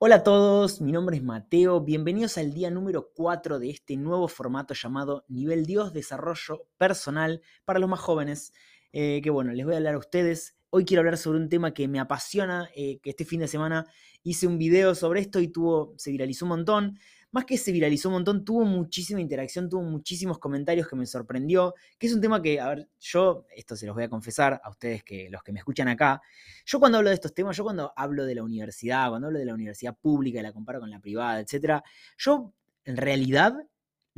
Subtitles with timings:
[0.00, 4.28] Hola a todos, mi nombre es Mateo, bienvenidos al día número 4 de este nuevo
[4.28, 8.52] formato llamado Nivel Dios Desarrollo Personal para los más jóvenes,
[8.92, 10.56] eh, que bueno, les voy a hablar a ustedes.
[10.70, 13.86] Hoy quiero hablar sobre un tema que me apasiona, eh, que este fin de semana
[14.22, 17.00] hice un video sobre esto y tuvo, se viralizó un montón
[17.30, 21.74] más que se viralizó un montón, tuvo muchísima interacción, tuvo muchísimos comentarios que me sorprendió,
[21.98, 24.70] que es un tema que, a ver, yo, esto se los voy a confesar a
[24.70, 26.20] ustedes que los que me escuchan acá,
[26.64, 29.44] yo cuando hablo de estos temas, yo cuando hablo de la universidad, cuando hablo de
[29.44, 31.82] la universidad pública y la comparo con la privada, etcétera,
[32.16, 32.52] yo
[32.84, 33.54] en realidad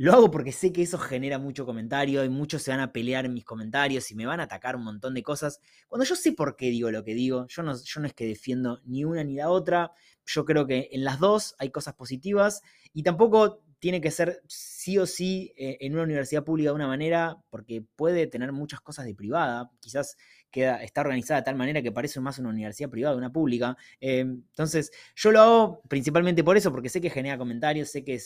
[0.01, 3.25] lo hago porque sé que eso genera mucho comentario y muchos se van a pelear
[3.25, 5.59] en mis comentarios y me van a atacar un montón de cosas.
[5.87, 8.25] Cuando yo sé por qué digo lo que digo, yo no, yo no es que
[8.25, 9.91] defiendo ni una ni la otra.
[10.25, 14.97] Yo creo que en las dos hay cosas positivas y tampoco tiene que ser sí
[14.97, 19.05] o sí eh, en una universidad pública de una manera, porque puede tener muchas cosas
[19.05, 19.69] de privada.
[19.79, 20.17] Quizás
[20.51, 23.75] queda, está organizada de tal manera que parece más una universidad privada, una pública.
[23.99, 28.19] Eh, entonces, yo lo hago principalmente por eso, porque sé que genera comentarios, sé que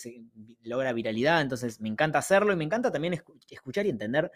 [0.63, 4.31] logra viralidad, entonces me encanta hacerlo y me encanta también escuchar y entender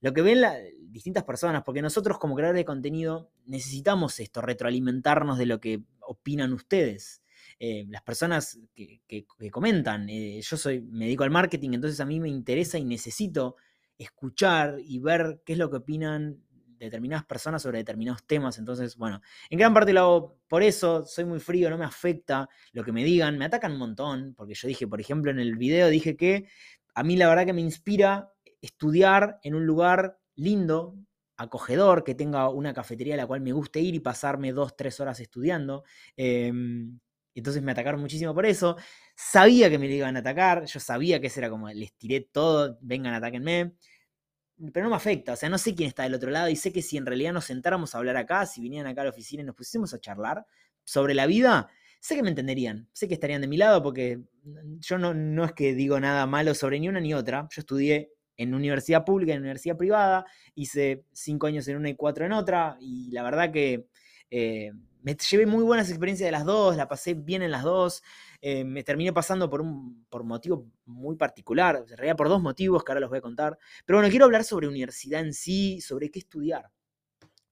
[0.00, 5.38] lo que ven las distintas personas, porque nosotros como creadores de contenido necesitamos esto, retroalimentarnos
[5.38, 7.22] de lo que opinan ustedes.
[7.58, 12.20] Eh, las personas que, comentan, eh, yo soy, me dedico al marketing, entonces a mí
[12.20, 13.56] me interesa y necesito
[13.98, 16.42] escuchar y ver qué es lo que opinan
[16.78, 18.58] determinadas personas sobre determinados temas.
[18.58, 22.48] Entonces, bueno, en gran parte lo hago por eso, soy muy frío, no me afecta
[22.72, 25.56] lo que me digan, me atacan un montón, porque yo dije, por ejemplo, en el
[25.56, 26.46] video dije que
[26.94, 30.96] a mí la verdad que me inspira estudiar en un lugar lindo,
[31.36, 35.00] acogedor, que tenga una cafetería a la cual me guste ir y pasarme dos, tres
[35.00, 35.84] horas estudiando.
[36.16, 36.98] Em,
[37.34, 38.76] entonces me atacaron muchísimo por eso.
[39.14, 42.78] Sabía que me iban a atacar, yo sabía que ese era como, les tiré todo,
[42.80, 43.74] vengan, atáquenme
[44.72, 46.72] pero no me afecta, o sea, no sé quién está del otro lado y sé
[46.72, 49.42] que si en realidad nos sentáramos a hablar acá, si vinieran acá a la oficina
[49.42, 50.46] y nos pusiésemos a charlar
[50.84, 51.68] sobre la vida,
[52.00, 54.20] sé que me entenderían, sé que estarían de mi lado porque
[54.78, 58.12] yo no, no es que digo nada malo sobre ni una ni otra, yo estudié
[58.38, 62.76] en universidad pública, en universidad privada, hice cinco años en una y cuatro en otra
[62.80, 63.86] y la verdad que...
[64.30, 64.72] Eh,
[65.06, 68.02] me llevé muy buenas experiencias de las dos, la pasé bien en las dos.
[68.40, 72.82] Eh, me terminé pasando por un por motivo muy particular, en realidad por dos motivos
[72.82, 73.56] que ahora los voy a contar.
[73.84, 76.72] Pero bueno, quiero hablar sobre universidad en sí, sobre qué estudiar.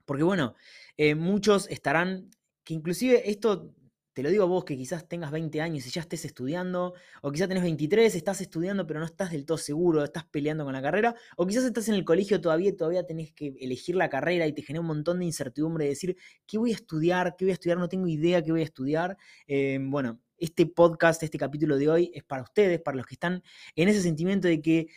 [0.04, 0.56] Porque bueno,
[0.96, 2.28] eh, muchos estarán,
[2.64, 3.72] que inclusive esto
[4.14, 7.32] te lo digo a vos que quizás tengas 20 años y ya estés estudiando, o
[7.32, 10.80] quizás tenés 23, estás estudiando pero no estás del todo seguro, estás peleando con la
[10.80, 14.46] carrera, o quizás estás en el colegio todavía y todavía tenés que elegir la carrera
[14.46, 16.16] y te genera un montón de incertidumbre de decir,
[16.46, 17.34] ¿qué voy a estudiar?
[17.36, 17.78] ¿Qué voy a estudiar?
[17.78, 19.16] No tengo idea qué voy a estudiar.
[19.48, 23.42] Eh, bueno, este podcast, este capítulo de hoy es para ustedes, para los que están
[23.74, 24.88] en ese sentimiento de que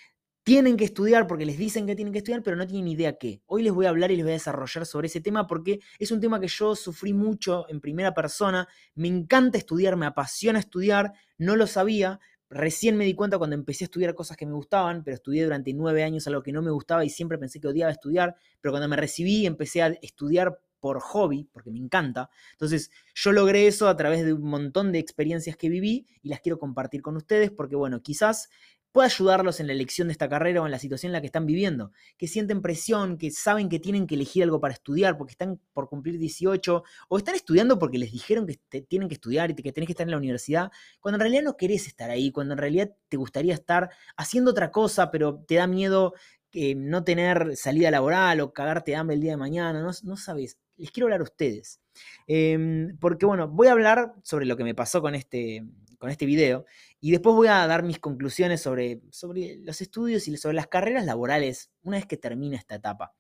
[0.48, 3.42] tienen que estudiar porque les dicen que tienen que estudiar, pero no tienen idea qué.
[3.48, 6.10] Hoy les voy a hablar y les voy a desarrollar sobre ese tema porque es
[6.10, 8.66] un tema que yo sufrí mucho en primera persona.
[8.96, 12.22] Me encanta estudiar, me apasiona estudiar, no lo sabía.
[12.50, 15.74] Recién me di cuenta cuando empecé a estudiar cosas que me gustaban, pero estudié durante
[15.74, 18.88] nueve años algo que no me gustaba y siempre pensé que odiaba estudiar, pero cuando
[18.88, 22.30] me recibí empecé a estudiar por hobby, porque me encanta.
[22.54, 26.40] Entonces, yo logré eso a través de un montón de experiencias que viví y las
[26.40, 28.50] quiero compartir con ustedes porque, bueno, quizás
[28.98, 31.28] puede ayudarlos en la elección de esta carrera o en la situación en la que
[31.28, 35.34] están viviendo, que sienten presión, que saben que tienen que elegir algo para estudiar porque
[35.34, 39.54] están por cumplir 18 o están estudiando porque les dijeron que tienen que estudiar y
[39.54, 42.56] que tenés que estar en la universidad, cuando en realidad no querés estar ahí, cuando
[42.56, 46.16] en realidad te gustaría estar haciendo otra cosa, pero te da miedo
[46.52, 50.18] eh, no tener salida laboral o cagarte de hambre el día de mañana, no, no
[50.18, 50.58] sabes.
[50.76, 51.82] Les quiero hablar a ustedes.
[52.26, 56.26] Em, porque bueno, voy a hablar sobre lo que me pasó con este, con este
[56.26, 56.66] video.
[57.00, 61.06] Y después voy a dar mis conclusiones sobre, sobre los estudios y sobre las carreras
[61.06, 63.14] laborales una vez que termine esta etapa.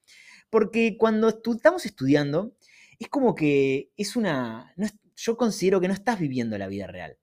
[0.49, 2.55] Porque cuando estamos estudiando,
[2.99, 4.73] es como que es una...
[5.15, 7.17] yo considero que no estás viviendo la vida real.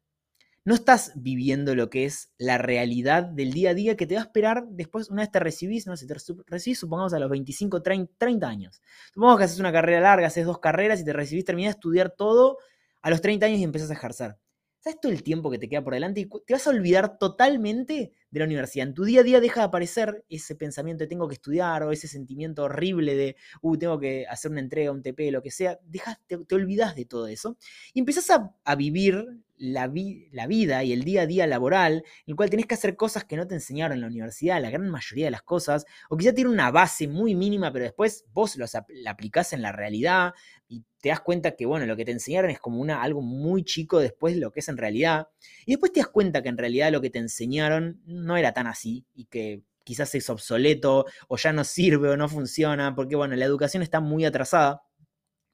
[0.66, 4.22] No estás viviendo lo que es la realidad del día a día que te va
[4.22, 6.14] a esperar después, una vez te recibís, no sé, te
[6.46, 8.80] recibís supongamos a los 25, 30, años.
[9.12, 12.14] Supongamos que haces una carrera larga, haces dos carreras y te recibís, terminás de estudiar
[12.16, 12.56] todo
[13.02, 14.38] a los 30 años y empezás a ejercer.
[14.84, 16.20] ¿Sabes todo el tiempo que te queda por delante?
[16.20, 18.88] Y te vas a olvidar totalmente de la universidad.
[18.88, 21.92] En tu día a día deja de aparecer ese pensamiento de tengo que estudiar o
[21.92, 25.78] ese sentimiento horrible de, uh, tengo que hacer una entrega, un TP, lo que sea.
[25.84, 27.56] Dejas, te, olvidas de todo eso
[27.92, 29.24] y empiezas a, vivir
[29.56, 33.24] la, vida y el día a día laboral, en el cual tenés que hacer cosas
[33.24, 36.32] que no te enseñaron en la universidad, la gran mayoría de las cosas, o quizá
[36.32, 40.34] tiene una base muy mínima, pero después vos la aplicás en la realidad
[40.68, 43.62] y te das cuenta que, bueno, lo que te enseñaron es como una, algo muy
[43.62, 45.28] chico después de lo que es en realidad.
[45.66, 48.66] Y después te das cuenta que en realidad lo que te enseñaron no era tan
[48.66, 53.36] así y que quizás es obsoleto o ya no sirve o no funciona, porque, bueno,
[53.36, 54.82] la educación está muy atrasada.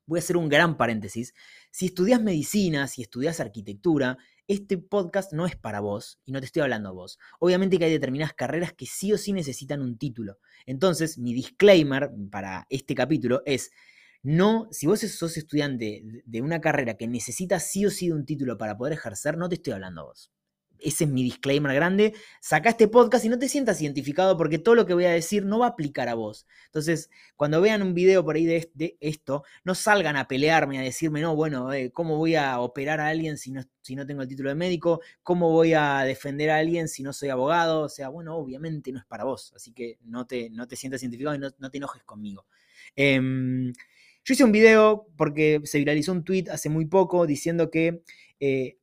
[0.06, 1.34] voy a hacer un gran paréntesis.
[1.70, 4.18] Si estudias medicina, si estudias arquitectura,
[4.48, 7.18] este podcast no es para vos y no te estoy hablando a vos.
[7.38, 10.38] Obviamente que hay determinadas carreras que sí o sí necesitan un título.
[10.66, 13.70] Entonces, mi disclaimer para este capítulo es,
[14.22, 18.58] no, si vos sos estudiante de una carrera que necesita sí o sí un título
[18.58, 20.32] para poder ejercer, no te estoy hablando a vos.
[20.82, 22.14] Ese es mi disclaimer grande.
[22.40, 25.44] Saca este podcast y no te sientas identificado porque todo lo que voy a decir
[25.44, 26.46] no va a aplicar a vos.
[26.66, 31.20] Entonces, cuando vean un video por ahí de, esto, no salgan a pelearme, a decirme,
[31.20, 34.28] no, bueno, eh, ¿cómo voy a operar a alguien si no, si no tengo el
[34.28, 35.00] título de médico?
[35.22, 37.82] ¿Cómo voy a defender a alguien si no soy abogado?
[37.82, 39.52] O sea, bueno, obviamente no es para vos.
[39.54, 42.46] Así que no te, no te sientas identificado y no, te enojes conmigo.
[42.96, 43.72] Em,
[44.24, 48.02] yo hice un video porque se viralizó un tweet hace muy poco diciendo que
[48.38, 48.76] eh,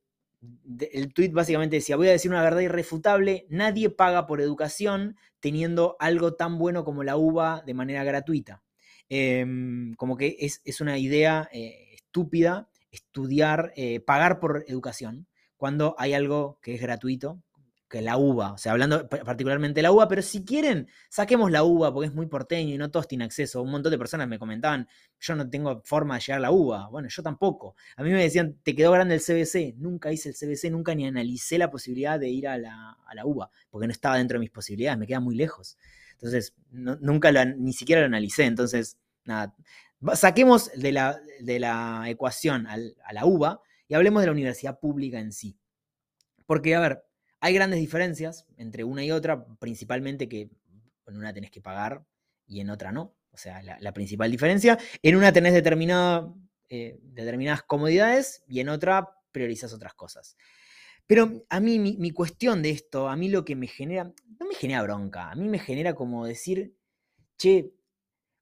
[0.92, 5.96] el tweet básicamente decía, voy a decir una verdad irrefutable, nadie paga por educación teniendo
[5.98, 8.62] algo tan bueno como la uva de manera gratuita.
[9.08, 15.26] Em, como que es, una idea eh, estúpida estudiar, eh, pagar por educación,
[15.56, 17.42] cuando hay algo que es gratuito,
[17.88, 21.64] que la uva, o sea, hablando particularmente de la uva, pero si quieren, saquemos la
[21.64, 23.62] uva porque es muy porteño y no todos tienen acceso.
[23.62, 24.86] Un montón de personas me comentaban,
[25.18, 26.88] yo no tengo forma de llegar a la uva.
[26.90, 27.76] Bueno, yo tampoco.
[27.96, 29.76] A mí me decían, te quedó grande el CBC.
[29.78, 33.86] Nunca hice el CBC, nunca ni analicé la posibilidad de ir a la, uva, porque
[33.86, 35.78] no estaba dentro de mis posibilidades, me queda muy lejos.
[36.12, 38.44] Entonces, nunca ni siquiera lo analicé.
[38.44, 39.54] Entonces, nada,
[40.12, 45.18] saquemos de la, de la ecuación a la uva y hablemos de la universidad pública
[45.18, 45.56] en sí.
[46.44, 47.07] Porque, a ver,
[47.40, 50.50] hay grandes diferencias entre una y otra, principalmente que
[51.06, 52.04] en una tenés que pagar
[52.46, 53.14] y en otra no.
[53.30, 59.72] O sea, la, principal diferencia, en una tenés eh, determinadas comodidades y en otra priorizas
[59.72, 60.36] otras cosas.
[61.06, 64.46] Pero a mí, mi, mi, cuestión de esto, a mí lo que me genera, no
[64.46, 66.76] me genera bronca, a mí me genera como decir,
[67.38, 67.72] che,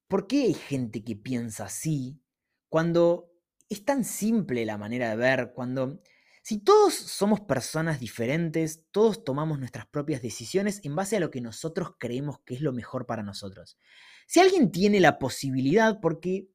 [0.09, 2.21] ¿por qué hay gente que piensa así
[2.69, 3.31] cuando
[3.69, 6.01] es tan simple la manera de ver, cuando
[6.47, 11.41] si todos somos personas diferentes, todos tomamos nuestras propias decisiones en base a lo que
[11.41, 13.81] nosotros creemos que es lo mejor para nosotros.
[14.29, 16.47] Si alguien tiene la posibilidad porque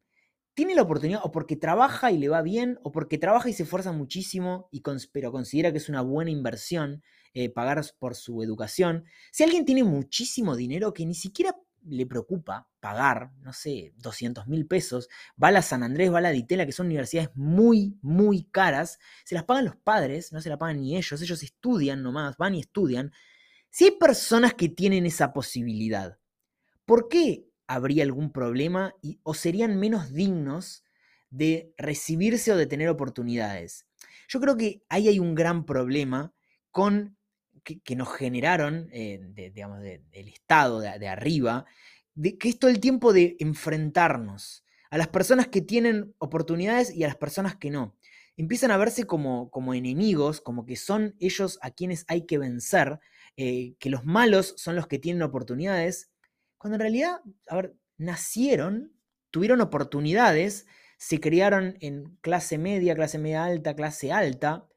[0.54, 3.64] tiene la oportunidad o porque trabaja y le va bien o porque trabaja y se
[3.64, 7.04] esfuerza muchísimo y pero considera que es una buena inversión
[7.34, 9.04] eh, pagar por su educación,
[9.34, 11.54] si alguien tiene muchísimo dinero que ni siquiera
[11.84, 15.10] le preocupa pagar, no sé, 200 mil pesos,
[15.42, 19.00] va a la San Andrés, va a la Ditela, que son universidades muy, muy caras,
[19.24, 22.56] se las pagan los padres, no se las pagan ni ellos, ellos estudian nomás, van
[22.56, 23.12] y estudian.
[23.70, 26.20] Si hay personas que tienen esa posibilidad,
[26.86, 30.84] ¿por qué habría algún problema o serían menos dignos
[31.30, 33.88] de recibirse o de tener oportunidades?
[34.28, 36.34] Yo creo que ahí hay un gran problema
[36.72, 37.18] con
[37.64, 41.66] que, nos generaron, eh, digamos, del Estado de, arriba,
[42.16, 47.04] de, que es todo el tiempo de enfrentarnos a las personas que tienen oportunidades y
[47.04, 47.96] a las personas que no.
[48.38, 53.00] Empiezan a verse como, como enemigos, como que son ellos a quienes hay que vencer,
[53.38, 56.12] eh, que los malos son los que tienen oportunidades,
[56.58, 58.94] cuando en realidad, a ver, nacieron,
[59.30, 60.66] tuvieron oportunidades,
[60.98, 64.68] se criaron en clase media, clase media alta, clase alta,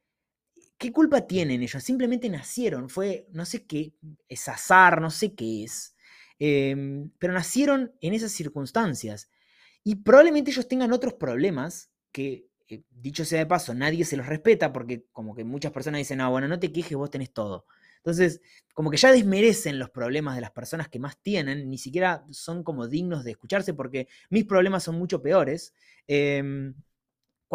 [0.78, 1.82] ¿Qué culpa tienen ellos?
[1.82, 3.94] Simplemente nacieron, fue, no sé qué,
[4.28, 5.94] es azar, no sé qué es,
[6.38, 9.30] em, pero nacieron en esas circunstancias.
[9.84, 14.26] Y probablemente ellos tengan otros problemas que, eh, dicho sea de paso, nadie se los
[14.26, 17.66] respeta porque como que muchas personas dicen, no, bueno, no te quejes, vos tenés todo.
[17.98, 18.40] Entonces,
[18.74, 22.62] como que ya desmerecen los problemas de las personas que más tienen, ni siquiera son
[22.64, 25.74] como dignos de escucharse porque mis problemas son mucho peores.
[26.06, 26.74] Em,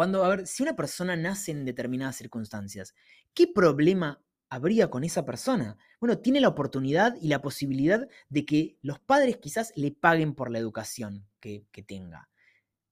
[0.00, 2.94] cuando, a ver, si una persona nace en determinadas circunstancias,
[3.34, 5.76] ¿qué problema habría con esa persona?
[6.00, 10.50] Bueno, tiene la oportunidad y la posibilidad de que los padres quizás le paguen por
[10.50, 12.30] la educación que, tenga.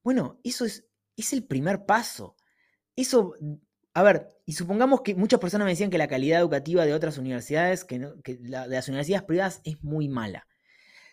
[0.03, 0.85] Bueno, eso es,
[1.17, 2.35] es el primer paso.
[2.95, 3.33] Eso,
[3.95, 7.17] a ver, y supongamos que muchas personas me decían que la calidad educativa de otras
[7.17, 10.45] universidades, que, de las universidades privadas es muy mala.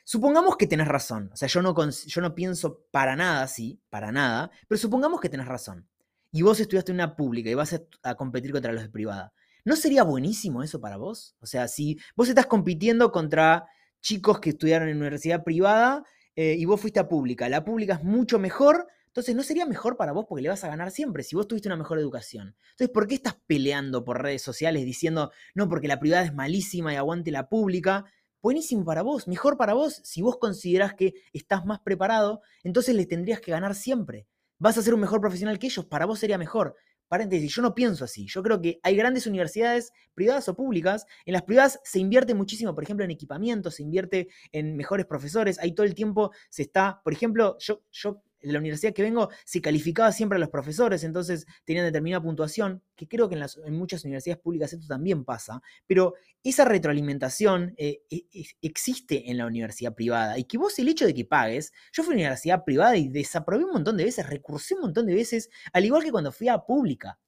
[0.08, 4.12] Supongamos que tenés razón, o sea, yo no, yo no pienso para nada así, para
[4.12, 5.88] nada, pero supongamos que tenés razón.
[6.30, 9.32] Y vos estudiaste en una pública y vas a, competir contra los de privada.
[9.64, 11.34] ¿No sería buenísimo eso para vos?
[11.40, 13.66] O sea, si vos estás compitiendo contra
[14.00, 16.04] chicos que estudiaron en universidad privada
[16.36, 19.96] eh, y vos fuiste a pública, la pública es mucho mejor, entonces no sería mejor
[19.96, 22.54] para vos porque le vas a ganar siempre si vos tuviste una mejor educación.
[22.70, 26.92] Entonces, ¿por qué estás peleando por redes sociales diciendo, no, porque la privada es malísima
[26.92, 28.04] y aguante la pública?
[28.42, 30.00] Buenísimo para vos, mejor para vos.
[30.04, 34.26] Si vos considerás que estás más preparado, entonces les tendrías que ganar siempre.
[34.58, 36.76] Vas a ser un mejor profesional que ellos, para vos sería mejor.
[37.08, 38.26] Paréntesis, yo no pienso así.
[38.26, 41.06] Yo creo que hay grandes universidades, privadas o públicas.
[41.24, 45.58] En las privadas se invierte muchísimo, por ejemplo, en equipamiento, se invierte en mejores profesores.
[45.60, 49.60] Ahí todo el tiempo se está, por ejemplo, yo, yo la universidad que vengo se
[49.60, 54.40] calificaba siempre a los profesores, entonces tenían determinada puntuación, que creo que en, muchas universidades
[54.40, 60.38] públicas esto también pasa, pero esa retroalimentación eh, e, e, existe en la universidad privada
[60.38, 63.08] y que vos el hecho de que pagues, yo fui a una universidad privada y
[63.08, 66.48] desaprobé un montón de veces, recursé un montón de veces, al igual que cuando fui
[66.48, 67.18] a pública.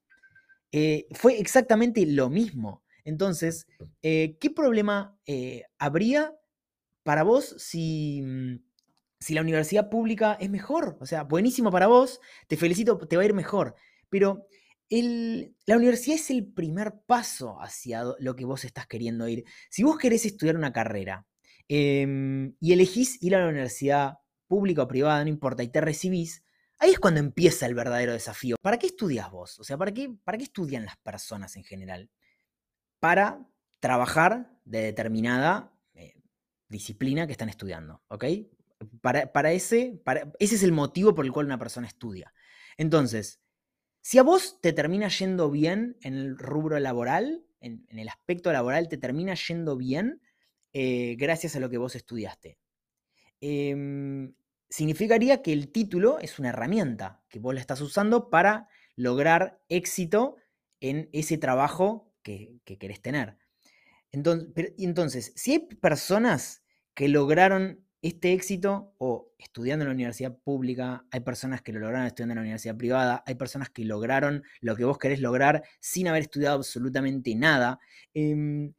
[0.70, 2.84] Eh, fue exactamente lo mismo.
[3.04, 3.66] Entonces,
[4.02, 5.18] eh, ¿qué problema
[5.78, 6.34] habría
[7.02, 8.56] para vos si mm,
[9.20, 13.22] si la universidad pública es mejor, o sea, buenísimo para vos, te felicito, te va
[13.22, 13.74] a ir mejor,
[14.08, 14.46] pero
[14.90, 19.44] la universidad es el primer paso hacia lo que vos estás queriendo ir.
[19.70, 21.26] Si vos querés estudiar una carrera
[21.68, 24.14] em, y elegís ir a la universidad
[24.46, 26.42] pública o privada, no importa, y te recibís,
[26.78, 28.56] ahí es cuando empieza el verdadero desafío.
[28.62, 29.58] ¿Para qué estudias vos?
[29.60, 32.10] O sea, ¿para qué, para qué estudian las personas en general?
[32.98, 33.46] Para
[33.80, 36.14] trabajar de determinada eh,
[36.68, 38.24] disciplina que están estudiando, ¿ok?
[39.00, 40.00] Para, ese,
[40.38, 42.32] ese es el motivo por el cual una persona estudia.
[42.76, 43.40] Entonces,
[44.00, 48.88] si a vos te termina yendo bien en el rubro laboral, en, el aspecto laboral,
[48.88, 50.22] te termina yendo bien
[50.72, 52.58] eh, gracias a lo que vos estudiaste.
[53.40, 54.34] Em,
[54.68, 60.36] significaría que el título es una herramienta que vos la estás usando para lograr éxito
[60.80, 63.38] en ese trabajo que, que querés tener.
[64.12, 66.62] Entonces, entonces, si hay personas
[66.94, 72.06] que lograron este éxito, o estudiando en la universidad pública, hay personas que lo lograron
[72.06, 76.06] estudiando en la universidad privada, hay personas que lograron lo que vos querés lograr sin
[76.08, 77.80] haber estudiado absolutamente nada.
[78.14, 78.72] Em,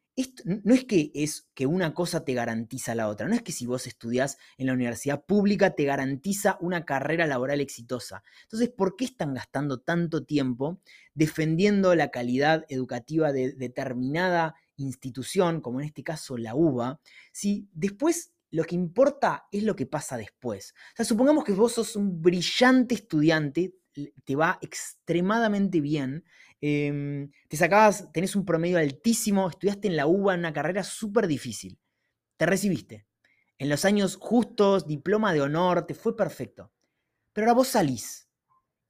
[0.45, 3.65] no es que es que una cosa te garantiza la otra, no es que si
[3.65, 8.23] vos estudiás en la universidad pública te garantiza una carrera laboral exitosa.
[8.43, 10.81] Entonces, ¿por qué están gastando tanto tiempo
[11.13, 16.99] defendiendo la calidad educativa de determinada institución, como en este caso la UBA,
[17.31, 20.73] si después lo que importa es lo que pasa después.
[20.93, 23.75] O sea, supongamos que vos sos un brillante estudiante,
[24.23, 26.23] te va extremadamente bien,
[26.61, 31.27] em, te sacabas, tenés un promedio altísimo, estudiaste en la UBA en una carrera súper
[31.27, 31.79] difícil,
[32.37, 33.05] te recibiste.
[33.57, 36.71] En los años justos, diploma de honor, te fue perfecto.
[37.33, 38.28] Pero ahora vos salís,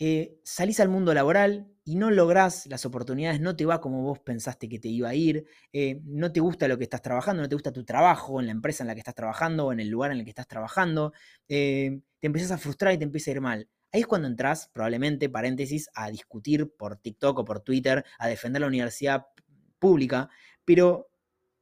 [0.02, 4.20] eh, salís al mundo laboral y no lográs las oportunidades, no te va como vos
[4.20, 7.50] pensaste que te iba a ir, eh, no te gusta lo que estás trabajando, no
[7.50, 9.90] te gusta tu trabajo en la empresa en la que estás trabajando o en el
[9.90, 11.12] lugar en el que estás trabajando,
[11.50, 13.70] eh, te empiezas a frustrar y te empieza a ir mal.
[13.92, 18.62] Ahí es cuando entras, probablemente, paréntesis, a discutir por TikTok o por Twitter, a defender
[18.62, 19.26] la universidad
[19.80, 20.30] pública,
[20.64, 21.10] pero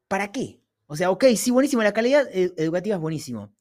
[0.07, 0.61] ¿para qué?
[0.85, 3.53] O sea, ok, sí, buenísimo, la calidad educativa es buenísimo.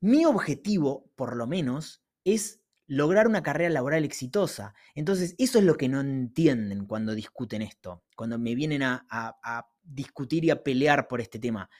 [0.00, 2.61] Mi objetivo, por lo menos, es
[2.92, 4.74] lograr una carrera laboral exitosa.
[4.94, 10.44] Entonces, eso es lo que no entienden cuando discuten esto, cuando me vienen a, discutir
[10.44, 11.70] y a pelear por este tema.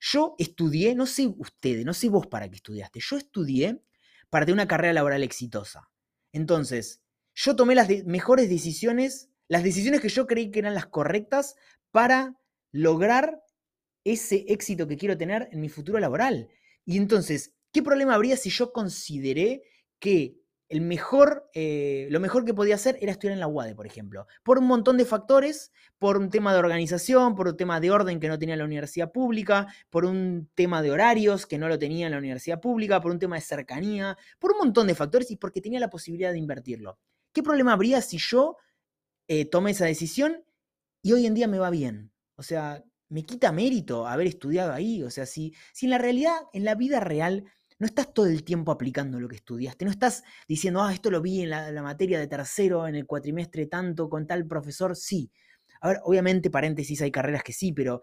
[0.00, 3.82] Yo estudié, no sé ustedes, no sé vos para qué estudiaste, yo estudié
[4.30, 5.90] para tener una carrera laboral exitosa.
[6.32, 7.02] Entonces,
[7.34, 11.54] yo tomé las mejores decisiones, las decisiones que yo creí que eran las correctas
[11.90, 12.40] para
[12.72, 13.44] lograr
[14.04, 16.48] ese éxito que quiero tener en mi futuro laboral.
[16.86, 19.64] Y entonces, ¿qué problema habría si yo consideré
[19.98, 20.41] que
[20.72, 24.26] el mejor, eh, lo mejor que podía hacer era estudiar en la UADE, por ejemplo,
[24.42, 28.18] por un montón de factores, por un tema de organización, por un tema de orden
[28.18, 32.06] que no tenía la universidad pública, por un tema de horarios que no lo tenía
[32.06, 35.36] en la universidad pública, por un tema de cercanía, por un montón de factores y
[35.36, 36.98] porque tenía la posibilidad de invertirlo.
[37.34, 38.56] ¿Qué problema habría si yo
[39.28, 40.42] eh, tomé esa decisión
[41.02, 42.12] y hoy en día me va bien?
[42.36, 45.02] O sea, me quita mérito haber estudiado ahí.
[45.02, 47.44] O sea, si, si en la realidad, en la vida real,
[47.78, 51.20] no estás todo el tiempo aplicando lo que estudiaste, no estás diciendo, ah, esto lo
[51.20, 55.30] vi en la, materia de tercero, en el cuatrimestre tanto, con tal profesor, sí.
[55.80, 58.02] A ver, obviamente, paréntesis, hay carreras que sí, pero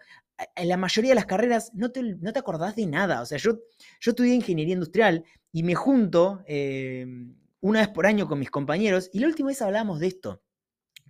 [0.55, 3.21] en la mayoría de las carreras no te, no te acordás de nada.
[3.21, 3.59] O sea, yo,
[3.99, 9.09] yo estudié ingeniería industrial y me junto em, una vez por año con mis compañeros
[9.13, 10.43] y la última vez hablábamos de esto.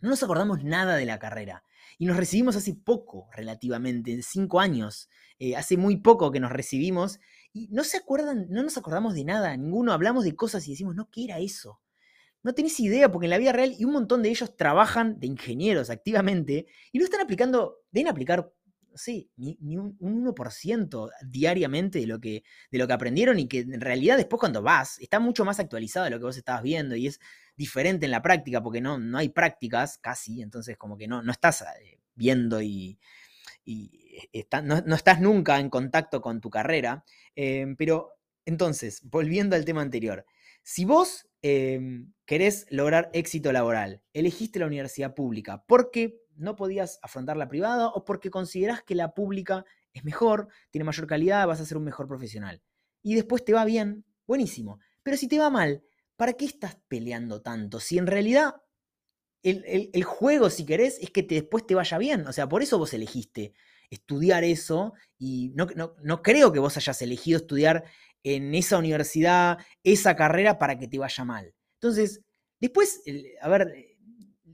[0.02, 1.64] No nos acordamos nada de la carrera.
[1.98, 5.10] Y nos recibimos hace poco, relativamente, en cinco años.
[5.38, 7.20] Eh, hace muy poco que nos recibimos
[7.54, 10.96] y no se acuerdan, no nos acordamos de nada, ninguno hablamos de cosas y decimos,
[10.96, 11.82] no, ¿qué era eso?
[12.44, 15.28] No tenés idea, porque en la vida real y un montón de ellos trabajan de
[15.28, 18.54] ingenieros activamente y no están aplicando, deben aplicar,
[18.92, 23.60] no sé, ni, un, 1% diariamente de lo, que, de lo que aprendieron y que
[23.60, 26.96] en realidad después cuando vas está mucho más actualizado de lo que vos estabas viendo
[26.96, 27.20] y es
[27.58, 31.32] diferente en la práctica porque no, no hay prácticas casi, entonces como que no, no
[31.32, 32.98] estás eh, viendo y
[34.64, 37.04] no, estás nunca en contacto con tu carrera.
[37.36, 38.14] Em, pero
[38.46, 40.26] entonces, volviendo al tema anterior,
[40.64, 47.38] si vos em, querés lograr éxito laboral, elegiste la universidad pública porque no podías afrontar
[47.38, 51.66] la privada o porque considerás que la pública es mejor, tiene mayor calidad, vas a
[51.66, 52.62] ser un mejor profesional.
[53.02, 54.80] Y después te va bien, buenísimo.
[55.04, 55.84] Pero si te va mal,
[56.16, 57.80] ¿para qué estás peleando tanto?
[57.80, 58.56] Si en realidad
[59.42, 62.28] el, juego, si querés, es que después te vaya bien.
[62.28, 63.54] O sea, por eso vos elegiste
[63.90, 65.68] estudiar eso y no,
[66.04, 67.84] no, creo que vos hayas elegido estudiar
[68.24, 71.54] en esa universidad, esa carrera para que te vaya mal.
[71.76, 72.22] Entonces,
[72.60, 73.02] después,
[73.42, 73.74] a ver,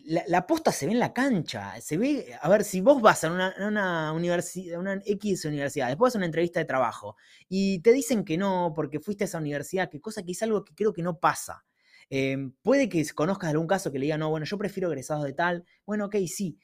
[0.05, 3.23] la, la, aposta se ve en la cancha, se ve, a ver, si vos vas
[3.23, 7.15] a una, universidad, una X universidad, después a una entrevista de trabajo
[7.49, 10.63] y te dicen que no porque fuiste a esa universidad, que cosa que es algo
[10.63, 11.65] que creo que no pasa.
[12.09, 15.33] Em, puede que conozcas algún caso que le diga, no, bueno, yo prefiero egresados de
[15.33, 15.65] tal.
[15.85, 16.59] Bueno, ok, sí.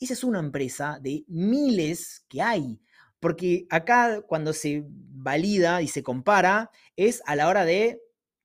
[0.00, 2.80] esa es una empresa de miles que hay.
[3.20, 8.00] Porque acá cuando se valida y se compara es a la hora de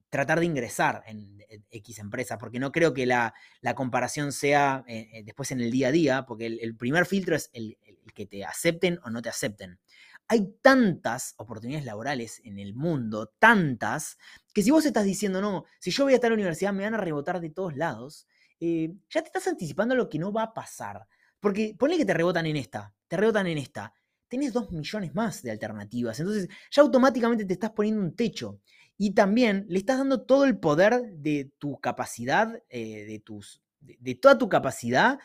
[0.09, 3.33] tratar de ingresar en, X empresa, porque no creo que la,
[3.75, 7.49] comparación sea eh, eh, después en el día a día, porque el, primer filtro es
[7.53, 7.77] el,
[8.13, 9.79] que te acepten o no te acepten
[10.31, 14.17] hay tantas oportunidades laborales en el mundo, tantas,
[14.53, 16.83] que si vos estás diciendo, no, si yo voy a estar en la universidad me
[16.83, 20.43] van a rebotar de todos lados, eh, ya te estás anticipando lo que no va
[20.43, 21.05] a pasar.
[21.41, 23.93] Porque ponle que te rebotan en esta, te rebotan en esta,
[24.29, 28.61] tenés dos millones más de alternativas, entonces ya automáticamente te estás poniendo un techo.
[28.97, 34.15] Y también le estás dando todo el poder de tu capacidad, eh, de, tus, de
[34.15, 35.19] toda tu capacidad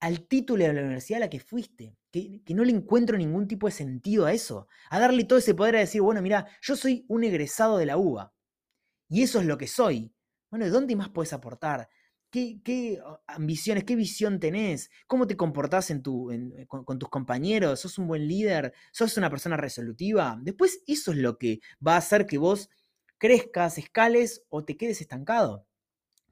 [0.00, 3.66] al título de la universidad a la que fuiste que, no le encuentro ningún tipo
[3.66, 4.68] de sentido a eso.
[4.90, 7.96] A darle todo ese poder a decir, bueno, mira, yo soy un egresado de la
[7.96, 8.32] UBA.
[9.08, 10.12] Y eso es lo que soy.
[10.50, 11.88] Bueno, ¿de dónde más puedes aportar?
[12.30, 14.90] ¿Qué, ambiciones, qué visión tenés?
[15.06, 16.30] ¿Cómo te comportás en tu,
[16.68, 17.80] con, con, tus compañeros?
[17.80, 18.74] ¿Sos un buen líder?
[18.92, 20.38] ¿Sos una persona resolutiva?
[20.42, 22.68] Después eso es lo que va a hacer que vos
[23.16, 25.66] crezcas, escales o te quedes estancado.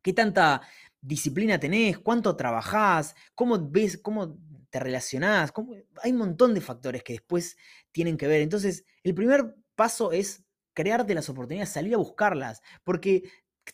[0.02, 0.62] ¿Qué tanta
[1.00, 1.98] disciplina tenés?
[1.98, 3.14] ¿Cuánto trabajás?
[3.34, 4.38] ¿Cómo ves, cómo
[4.76, 5.52] te relacionás,
[6.02, 7.56] hay un montón de factores que después
[7.92, 8.42] tienen que ver.
[8.42, 13.22] Entonces, el primer paso es crearte las oportunidades, salir a buscarlas, porque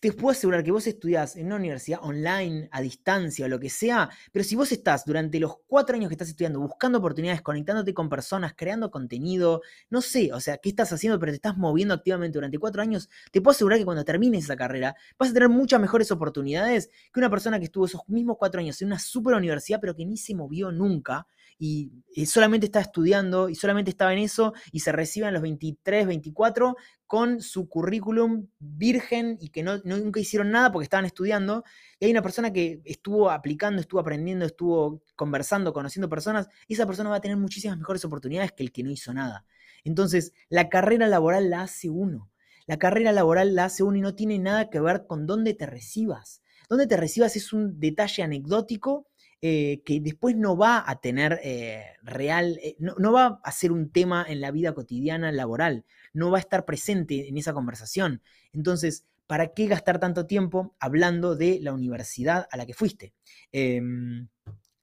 [0.01, 3.71] te puedo asegurar que vos estudiás en una universidad online, a distancia o lo que
[3.71, 7.93] sea, pero si vos estás durante los cuatro años que estás estudiando buscando oportunidades, conectándote
[7.95, 11.95] con personas, creando contenido, no sé, o sea, qué estás haciendo, pero te estás moviendo
[11.95, 15.49] activamente durante cuatro años, te puedo asegurar que cuando termines esa carrera vas a tener
[15.49, 19.35] muchas mejores oportunidades que una persona que estuvo esos mismos cuatro años en una super
[19.35, 21.27] universidad, pero que ni se movió nunca
[21.65, 26.09] y, solamente está estudiando y solamente estaba en eso y se recibe a los 23,
[26.09, 31.63] 24 con su currículum virgen y que no, nunca hicieron nada porque estaban estudiando.
[32.01, 36.85] Y hay una persona que estuvo aplicando, estuvo aprendiendo, estuvo conversando, conociendo personas, y esa
[36.85, 39.47] persona va a tener muchísimas mejores oportunidades que el que no hizo nada.
[39.85, 42.29] Entonces, la carrera laboral la hace uno.
[42.67, 45.67] La carrera laboral la hace uno y no tiene nada que ver con dónde te
[45.67, 46.43] recibas.
[46.69, 49.07] Dónde te recibas es un detalle anecdótico
[49.45, 53.91] eh, que después no va a tener eh, real, eh, no, va a ser un
[53.91, 58.23] tema en la vida cotidiana laboral, no va a estar presente en esa conversación.
[58.53, 63.15] Entonces, ¿para qué gastar tanto tiempo hablando de la universidad a la que fuiste?
[63.51, 64.29] Em,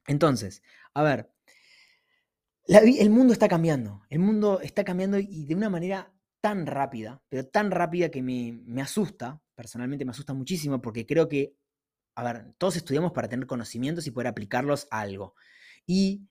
[0.07, 0.61] entonces,
[0.93, 1.29] a ver,
[2.67, 7.45] el mundo está cambiando, el mundo está cambiando y de una manera tan rápida, pero
[7.47, 11.55] tan rápida que me, me asusta, personalmente me asusta muchísimo porque creo que
[12.19, 15.35] a ver, todos estudiamos para tener conocimientos y poder aplicarlos a algo.
[15.85, 16.27] Y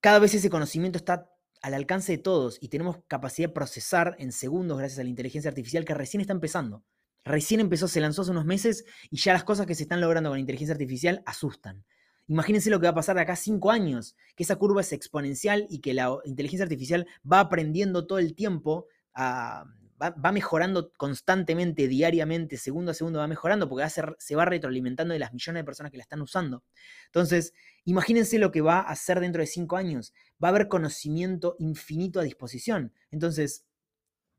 [0.00, 1.30] cada vez ese conocimiento está
[1.62, 5.48] al alcance de todos y tenemos capacidad de procesar en segundos gracias a la inteligencia
[5.48, 6.84] artificial que recién está empezando.
[7.24, 10.30] Recién empezó, se lanzó hace unos meses y ya las cosas que se están logrando
[10.30, 11.84] con la inteligencia artificial asustan.
[12.28, 15.66] Imagínense lo que va a pasar de acá cinco años, que esa curva es exponencial
[15.68, 19.64] y que la inteligencia artificial va aprendiendo todo el tiempo a,
[20.00, 23.86] va, mejorando constantemente, diariamente, segundo a segundo va mejorando, porque
[24.18, 26.64] se va retroalimentando de las millones de personas que la están usando.
[27.06, 27.52] Entonces,
[27.84, 30.14] imagínense lo que va a hacer dentro de cinco años.
[30.42, 32.92] Va a haber conocimiento infinito a disposición.
[33.10, 33.66] Entonces,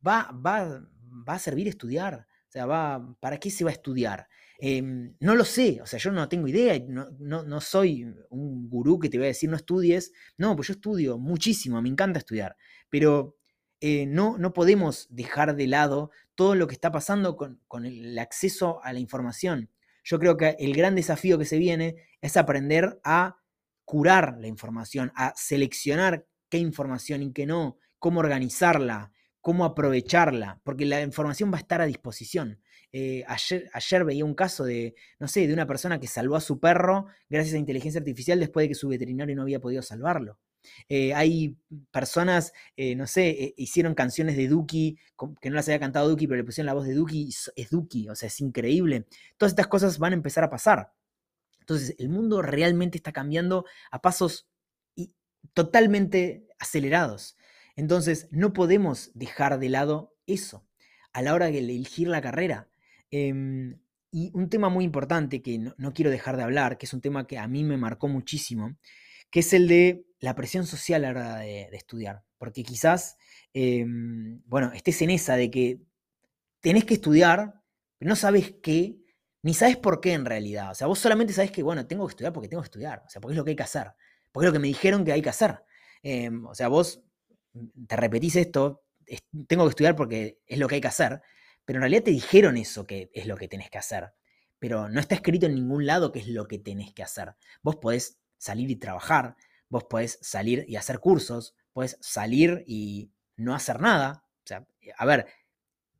[0.05, 0.83] va, va,
[1.27, 2.27] va a servir estudiar.
[2.47, 4.27] O sea, va, ¿para qué se va a estudiar?
[4.59, 8.69] Em, no lo sé, o sea, yo no tengo idea, no, no, no, soy un
[8.69, 10.11] gurú que te va a decir no estudies.
[10.37, 12.55] No, pues yo estudio muchísimo, me encanta estudiar.
[12.89, 13.37] Pero
[13.83, 18.79] eh, no, no podemos dejar de lado todo lo que está pasando con, el acceso
[18.83, 19.71] a la información.
[20.03, 23.37] Yo creo que el gran desafío que se viene es aprender a
[23.83, 30.85] curar la información, a seleccionar qué información y qué no, cómo organizarla, cómo aprovecharla, porque
[30.85, 32.61] la información va a estar a disposición.
[32.91, 36.41] Eh, ayer, ayer, veía un caso de, no sé, de una persona que salvó a
[36.41, 40.37] su perro gracias a inteligencia artificial después de que su veterinario no había podido salvarlo.
[40.89, 41.57] Eh, hay
[41.91, 44.97] personas, eh, no sé, eh, hicieron canciones de Duki,
[45.41, 48.09] que no las había cantado Duki, pero le pusieron la voz de Duki, es Duki,
[48.09, 49.07] o sea, es increíble.
[49.37, 50.93] Todas estas cosas van a empezar a pasar.
[51.59, 54.47] Entonces, el mundo realmente está cambiando a pasos
[55.53, 57.37] totalmente acelerados.
[57.75, 60.65] Entonces, no podemos dejar de lado eso
[61.13, 62.69] a la hora de elegir la carrera.
[63.11, 63.79] Em,
[64.13, 67.27] Y un tema muy importante que no, quiero dejar de hablar, que es un tema
[67.27, 68.75] que a mí me marcó muchísimo,
[69.31, 72.23] que es el de la presión social a la hora de, estudiar.
[72.37, 73.17] Porque quizás,
[73.53, 75.81] em, bueno, estés en esa de que
[76.59, 77.55] tenés que estudiar,
[77.97, 78.97] pero no sabes qué,
[79.41, 80.71] ni sabes por qué en realidad.
[80.71, 83.03] O sea, vos solamente sabes que, bueno, tengo que estudiar porque tengo que estudiar.
[83.05, 83.93] O sea, porque es lo que hay que hacer.
[84.31, 85.63] Porque es lo que me dijeron que hay que hacer.
[86.03, 87.03] Em, o sea, vos
[87.87, 88.83] te repetís esto,
[89.47, 91.21] tengo que estudiar porque es lo que hay que hacer,
[91.65, 94.13] pero en realidad te dijeron eso que es lo que tenés que hacer.
[94.59, 97.35] Pero no está escrito en ningún lado qué es lo que tenés que hacer.
[97.63, 99.35] Vos podés salir y trabajar,
[99.69, 104.25] vos podés salir y hacer cursos, podés salir y no hacer nada.
[104.43, 104.65] O sea,
[104.97, 105.27] a ver,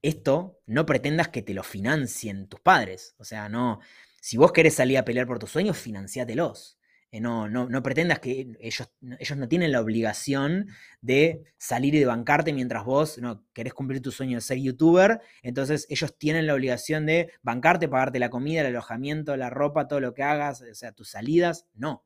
[0.01, 3.13] esto no pretendas que te lo financien tus padres.
[3.19, 3.79] O sea, no.
[4.19, 6.79] Si vos querés salir a pelear por tus sueños, financiátelos.
[7.11, 10.69] Eh, no, no, no, pretendas que ellos, ellos no tienen la obligación
[11.01, 15.21] de salir y de bancarte mientras vos no querés cumplir tu sueño de ser youtuber.
[15.43, 19.99] Entonces ellos tienen la obligación de bancarte, pagarte la comida, el alojamiento, la ropa, todo
[19.99, 21.67] lo que hagas, o sea, tus salidas.
[21.75, 22.03] No.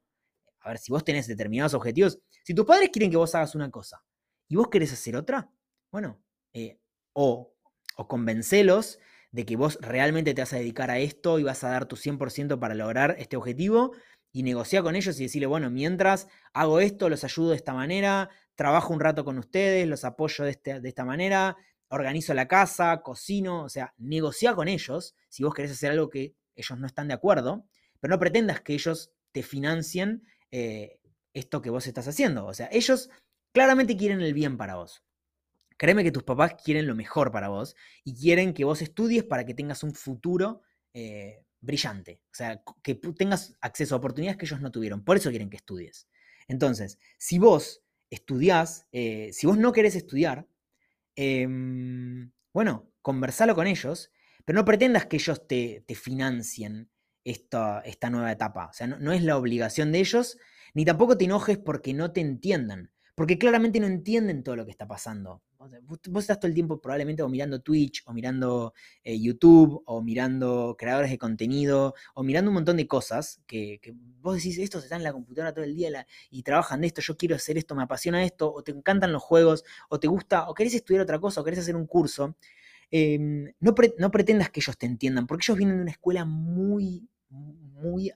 [0.66, 3.72] A ver, si vos tenés determinados objetivos, si tus padres quieren que vos hagas una
[3.72, 4.04] cosa
[4.48, 5.50] y vos querés hacer otra,
[5.92, 6.22] bueno,
[6.54, 6.80] eh,
[7.14, 7.54] o,
[7.96, 9.00] o convencelos
[9.32, 11.96] de que vos realmente te vas a dedicar a esto y vas a dar tu
[11.96, 13.94] 100% para lograr este objetivo,
[14.36, 18.30] y negociar con ellos y decirle, bueno, mientras hago esto, los ayudo de esta manera,
[18.56, 21.56] trabajo un rato con ustedes, los apoyo de, este, de esta manera,
[21.88, 26.36] organizo la casa, cocino, o sea, negocia con ellos si vos querés hacer algo que
[26.54, 27.66] ellos no están de acuerdo,
[28.02, 30.22] pero no pretendas que ellos te financien
[30.58, 31.02] eh,
[31.34, 32.46] esto que vos estás haciendo.
[32.46, 33.10] O sea, ellos
[33.52, 35.04] claramente quieren el bien para vos.
[35.78, 39.46] Créeme que tus papás quieren lo mejor para vos y quieren que vos estudies para
[39.46, 40.62] que tengas un futuro
[40.94, 42.22] eh, brillante.
[42.32, 45.04] O sea, que tengas acceso a oportunidades que ellos no tuvieron.
[45.04, 46.08] Por eso quieren que estudies.
[46.48, 50.48] Entonces, si vos estudiás, eh, si vos no querés estudiar,
[51.18, 54.10] em, bueno, conversalo con ellos,
[54.46, 56.90] pero no pretendas que ellos te, financien
[57.26, 58.68] esta, esta, nueva etapa.
[58.68, 60.38] O sea, no, no es la obligación de ellos,
[60.74, 64.72] ni tampoco te enojes porque no te entiendan porque claramente no entienden todo lo que
[64.72, 65.42] está pasando.
[65.84, 70.76] Vos estás todo el tiempo probablemente o mirando Twitch, o mirando eh, YouTube, o mirando
[70.78, 73.80] creadores de contenido, o mirando un montón de cosas que,
[74.20, 77.16] vos decís, estos están en la computadora todo el día y trabajan de esto, yo
[77.16, 80.54] quiero hacer esto, me apasiona esto, o te encantan los juegos, o te gusta, o
[80.54, 82.36] querés estudiar otra cosa, o querés hacer un curso.
[82.92, 87.08] Em, no, no pretendas que ellos te entiendan, porque ellos vienen de una escuela muy,
[87.36, 88.12] muy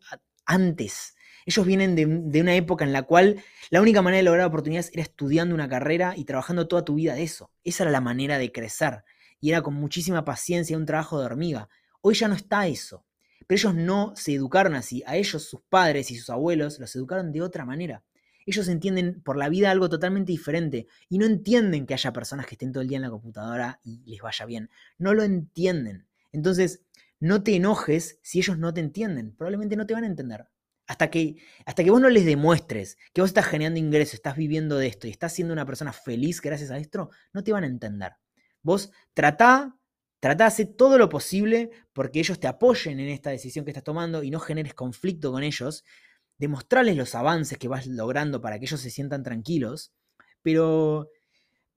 [0.46, 1.16] antes
[1.50, 5.02] ellos vienen de, una época en la cual la única manera de lograr oportunidades era
[5.02, 7.52] estudiando una carrera y trabajando toda tu vida de eso.
[7.64, 9.04] Esa era la manera de crecer.
[9.40, 11.68] Y era con muchísima paciencia un trabajo de hormiga.
[12.02, 13.04] Hoy ya no está eso.
[13.48, 15.02] Pero ellos no se educaron así.
[15.08, 18.04] A ellos, sus padres y sus abuelos, los educaron de otra manera.
[18.46, 22.54] Ellos entienden por la vida algo totalmente diferente y no entienden que haya personas que
[22.54, 24.70] estén todo el día en la computadora y les vaya bien.
[25.00, 26.06] No lo entienden.
[26.32, 26.84] Entonces,
[27.20, 29.36] no te enojes si ellos no te entienden.
[29.36, 30.48] Probablemente no te van a entender.
[30.88, 34.78] Hasta que, hasta que vos no les demuestres que vos estás generando ingresos, estás viviendo
[34.78, 37.68] de esto y estás siendo una persona feliz gracias a esto, no te van a
[37.68, 38.14] entender.
[38.64, 39.78] Vos tratá,
[40.20, 43.84] tratá de hacer todo lo posible porque ellos te apoyen en esta decisión que estás
[43.84, 45.84] tomando y no generes conflicto con ellos.
[46.40, 49.94] Demostrarles los avances que vas logrando para que ellos se sientan tranquilos.
[50.42, 51.10] Pero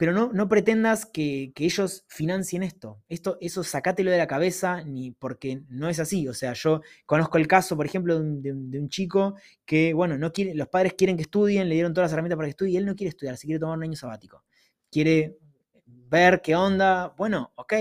[0.03, 3.01] pero no, no pretendas que, ellos financien esto.
[3.09, 3.39] esto.
[3.41, 6.27] Eso sacátelo de la cabeza, ni porque no es así.
[6.27, 10.57] O sea, yo conozco el caso, por ejemplo, de un, chico que, bueno, no quiere,
[10.57, 12.85] los padres quieren que estudien, le dieron todas las herramientas para que estudie, y él
[12.85, 14.43] no quiere estudiar, se quiere tomar un año sabático.
[14.91, 15.39] Quiere
[15.87, 17.15] ver qué onda.
[17.17, 17.75] Bueno, ok,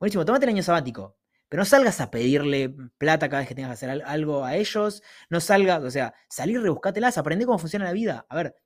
[0.00, 1.18] buenísimo, tómate el año sabático.
[1.50, 5.02] Pero no salgas a pedirle plata cada vez que tengas que hacer algo a ellos.
[5.28, 8.24] No salgas, o sea, salir, rebuscátelas, aprende cómo funciona la vida.
[8.30, 8.56] A ver,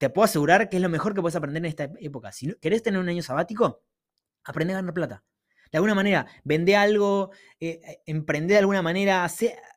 [0.00, 2.32] te puedo asegurar que es lo mejor que puedes aprender en esta época.
[2.32, 3.84] Si querés tener un año sabático,
[4.44, 5.22] aprende a ganar plata.
[5.70, 9.28] De alguna manera, vende algo, eh, eh, emprende de alguna manera,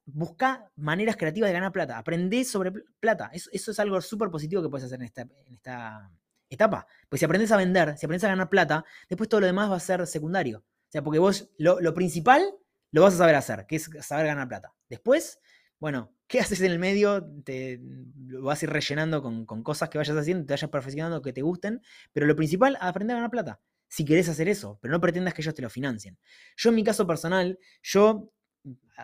[0.05, 1.97] busca maneras creativas de ganar plata.
[1.97, 3.31] Aprende sobre plata.
[3.33, 5.07] Eso, es algo súper positivo que puedes hacer en
[5.51, 6.09] esta,
[6.49, 6.87] etapa.
[7.09, 9.75] Pues si aprendes a vender, si aprendes a ganar plata, después todo lo demás va
[9.75, 10.59] a ser secundario.
[10.59, 12.43] O sea, porque vos lo, lo principal
[12.91, 14.73] lo vas a saber hacer, que es saber ganar plata.
[14.87, 15.39] Después,
[15.79, 17.23] bueno, ¿qué haces en el medio?
[17.45, 17.79] Te
[18.25, 21.43] lo vas a ir rellenando con, cosas que vayas haciendo, te vayas perfeccionando, que te
[21.43, 21.79] gusten,
[22.11, 23.61] pero lo principal, aprender a ganar plata.
[23.87, 26.17] Si querés hacer eso, pero no pretendas que ellos te lo financien.
[26.57, 28.33] Yo en mi caso personal, yo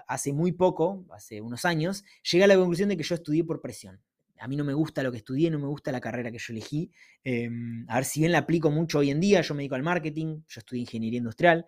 [0.07, 3.61] hace muy poco, hace unos años, llegué a la conclusión de que yo estudié por
[3.61, 4.01] presión.
[4.39, 6.51] A mí no me gusta lo que estudié, no me gusta la carrera que yo
[6.51, 6.91] elegí.
[7.23, 9.83] Em, a ver, si bien la aplico mucho hoy en día, yo me dedico al
[9.83, 11.67] marketing, yo estudié ingeniería industrial,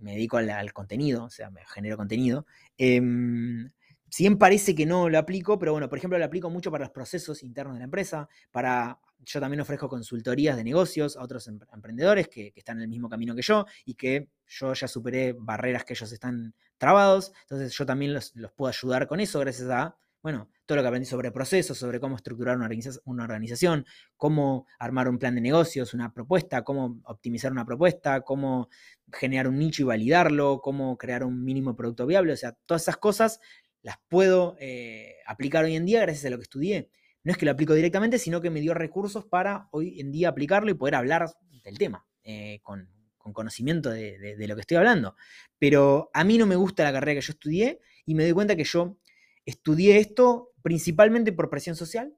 [0.00, 2.46] me dedico al, contenido, o sea, me genero contenido.
[2.76, 3.70] Em,
[4.10, 6.84] si bien parece que no lo aplico, pero bueno, por ejemplo, lo aplico mucho para
[6.84, 11.48] los procesos internos de la empresa, para, yo también ofrezco consultorías de negocios a otros
[11.48, 15.84] emprendedores que, están en el mismo camino que yo y que yo ya superé barreras
[15.84, 20.50] que ellos están trabados, entonces yo también los, puedo ayudar con eso gracias a, bueno,
[20.66, 25.34] todo lo que aprendí sobre procesos, sobre cómo estructurar una organización, cómo armar un plan
[25.34, 28.68] de negocios, una propuesta, cómo optimizar una propuesta, cómo
[29.12, 32.98] generar un nicho y validarlo, cómo crear un mínimo producto viable, o sea, todas esas
[32.98, 33.40] cosas
[33.82, 36.90] las puedo eh, aplicar hoy en día gracias a lo que estudié.
[37.22, 40.28] No es que lo aplico directamente, sino que me dio recursos para hoy en día
[40.28, 41.30] aplicarlo y poder hablar
[41.62, 42.88] del tema eh, con,
[43.32, 45.14] conocimiento de, de, lo que estoy hablando.
[45.58, 48.56] Pero a mí no me gusta la carrera que yo estudié y me doy cuenta
[48.56, 48.98] que yo
[49.44, 52.12] estudié esto principalmente por presión social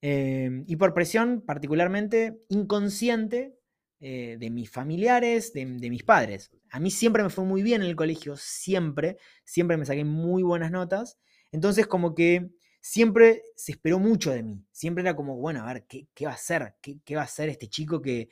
[0.00, 3.58] em, y por presión particularmente inconsciente
[4.04, 6.50] eh, de mis familiares, de, mis padres.
[6.70, 10.42] A mí siempre me fue muy bien en el colegio, siempre, siempre me saqué muy
[10.42, 11.20] buenas notas.
[11.52, 14.66] Entonces como que siempre se esperó mucho de mí.
[14.72, 16.74] Siempre era como, bueno, a ver, ¿qué, va a hacer?
[16.82, 18.28] ¿Qué, va a hacer este chico que,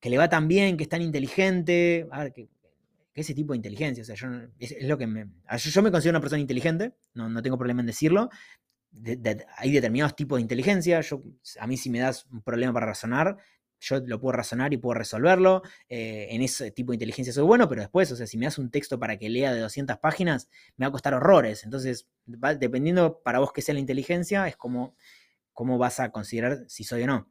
[0.00, 2.08] le va tan bien, que es tan inteligente?
[2.10, 2.48] A ver, que,
[3.12, 4.00] ese tipo de inteligencia.
[4.00, 4.28] O sea, yo,
[4.58, 5.26] es, lo que me.
[5.58, 8.30] Yo, me considero una persona inteligente, no, no tengo problema en decirlo,
[9.58, 11.02] hay determinados tipos de inteligencia.
[11.02, 11.22] Yo,
[11.58, 13.36] a mí si me das un problema para razonar,
[13.80, 15.62] yo lo puedo razonar y puedo resolverlo.
[15.88, 18.58] Eh, en ese tipo de inteligencia soy bueno, pero después, o sea, si me das
[18.58, 21.64] un texto para que lea de 200 páginas, me va a costar horrores.
[21.64, 24.94] Entonces, dependiendo para vos qué sea la inteligencia, es como
[25.52, 27.28] cómo vas a considerar si soy o no.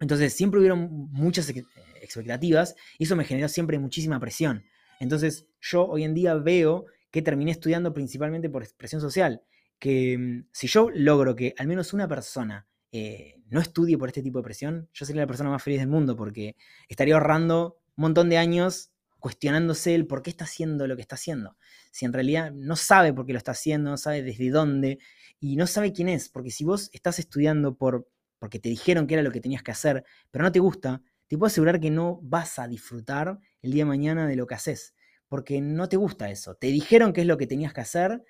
[0.00, 1.52] Entonces, siempre hubieron muchas
[2.00, 4.64] expectativas y eso me generó siempre muchísima presión.
[5.00, 9.42] Entonces, yo hoy en día veo que terminé estudiando principalmente por expresión social
[9.78, 14.22] que mm, si yo logro que al menos una persona eh, no estudie por este
[14.22, 16.54] tipo de presión, yo sería la persona más feliz del mundo porque
[16.88, 21.16] estaría ahorrando un montón de años cuestionándose el por qué está haciendo lo que está
[21.16, 21.56] haciendo.
[21.90, 25.00] Si en realidad no sabe por qué lo está haciendo, no sabe desde dónde
[25.40, 29.14] y no sabe quién es, porque si vos estás estudiando por, porque te dijeron que
[29.14, 32.20] era lo que tenías que hacer, pero no te gusta, te puedo asegurar que no
[32.22, 34.94] vas a disfrutar el día de mañana de lo que haces,
[35.26, 36.54] porque no te gusta eso.
[36.54, 38.22] Te dijeron qué es lo que tenías que hacer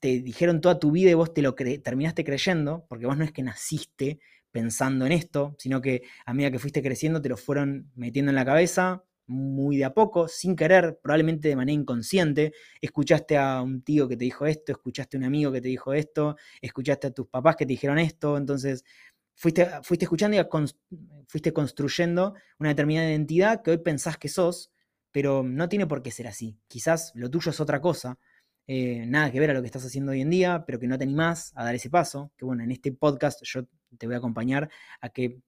[0.00, 3.32] te dijeron toda tu vida y vos te lo terminaste creyendo, porque vos no es
[3.32, 4.20] que naciste
[4.50, 8.36] pensando en esto, sino que a medida que fuiste creciendo te lo fueron metiendo en
[8.36, 12.52] la cabeza muy de a poco, sin querer, probablemente de manera inconsciente.
[12.80, 15.92] Escuchaste a un tío que te dijo esto, escuchaste a un amigo que te dijo
[15.92, 18.84] esto, escuchaste a tus papás que te dijeron esto, entonces
[19.34, 20.40] fuiste, fuiste escuchando y
[21.28, 24.72] fuiste construyendo una determinada identidad que hoy pensás que sos,
[25.12, 26.58] pero no tiene por qué ser así.
[26.66, 28.18] Quizás lo tuyo es otra cosa,
[28.70, 30.98] eh, nada que ver a lo que estás haciendo hoy en día, pero que no
[30.98, 33.62] te animás a dar ese paso, que bueno, en este podcast yo
[33.96, 34.68] te voy a acompañar
[35.00, 35.40] a que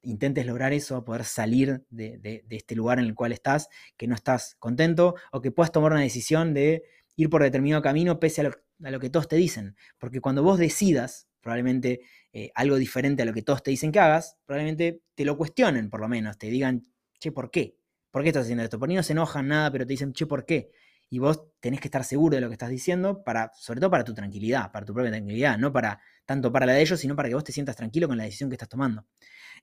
[0.00, 4.14] intentes lograr eso, a poder salir de, este lugar en el cual estás, que no
[4.14, 6.84] estás contento, o que puedas tomar una decisión de
[7.16, 8.44] ir por determinado camino pese a
[8.90, 9.76] lo, que todos te dicen.
[9.98, 12.00] Porque cuando vos decidas, probablemente
[12.32, 15.90] eh, algo diferente a lo que todos te dicen que hagas, probablemente te lo cuestionen
[15.90, 16.82] por lo menos, te digan,
[17.18, 17.76] che, ¿por qué?
[18.10, 18.78] ¿Por qué estás haciendo esto?
[18.78, 20.70] Por ahí no se enojan nada, pero te dicen, che, ¿por qué?
[21.10, 24.04] Y vos tenés que estar seguro de lo que estás diciendo, para, sobre todo para
[24.04, 27.28] tu tranquilidad, para tu propia tranquilidad, no para tanto para la de ellos, sino para
[27.28, 29.06] que vos te sientas tranquilo con la decisión que estás tomando.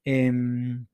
[0.06, 0.86] Em,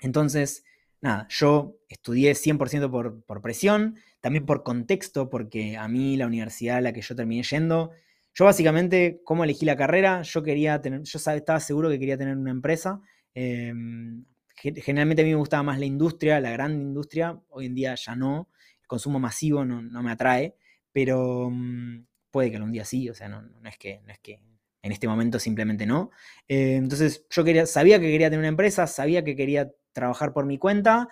[0.00, 0.64] entonces,
[1.00, 6.78] nada, yo estudié 100% por, por presión, también por contexto, porque a mí la universidad
[6.78, 7.92] a la que yo terminé yendo,
[8.34, 10.22] yo básicamente, ¿cómo elegí la carrera?
[10.22, 13.00] Yo quería tener, yo estaba seguro que quería tener una empresa.
[13.32, 14.24] Em,
[14.56, 18.16] generalmente a mí me gustaba más la industria, la gran industria, hoy en día ya
[18.16, 18.48] no
[18.86, 20.54] consumo masivo no, me atrae,
[20.92, 24.40] pero mm, puede que algún día sí, o sea, no, es, que, no es que
[24.82, 26.10] en este momento simplemente no.
[26.48, 30.44] Eh, entonces yo quería, sabía que quería tener una empresa, sabía que quería trabajar por
[30.46, 31.08] mi cuenta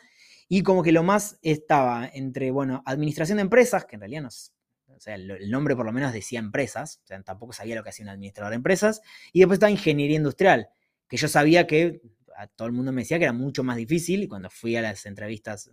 [0.48, 4.28] y como que lo más estaba entre, bueno, administración de empresas, que en realidad no,
[4.28, 7.88] o sea, el, nombre por lo menos decía empresas, o sea, tampoco sabía lo que
[7.88, 9.00] hacía un administrador de empresas,
[9.32, 10.68] y después estaba ingeniería industrial,
[11.08, 12.02] que yo sabía que
[12.36, 14.82] a todo el mundo me decía que era mucho más difícil, y cuando fui a
[14.82, 15.70] las entrevistas